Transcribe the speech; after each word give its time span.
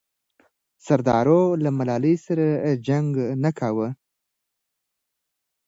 سردارو 0.85 1.41
له 1.63 1.69
ملالۍ 1.77 2.15
سره 2.25 2.45
جنګ 2.87 3.09
نه 3.43 3.51
کاوه. 3.59 3.87